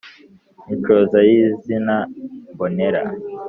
Inshoza 0.73 1.17
yi 1.29 1.39
zina 1.63 1.97
mbonera 2.53 3.01